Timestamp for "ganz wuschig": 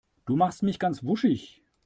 0.79-1.61